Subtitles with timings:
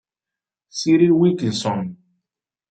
[0.77, 1.85] Cyril Wilkinson